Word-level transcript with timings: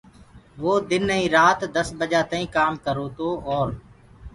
وو 0.61 0.73
دن 0.89 1.05
ائيٚنٚ 1.15 1.33
رآتيٚ 1.35 1.73
دس 1.75 1.87
بجآ 1.99 2.21
تآئيٚنٚ 2.31 2.53
ڪآم 2.55 2.73
ڪررو 2.85 3.07
تو 3.17 3.27
اور 3.49 3.67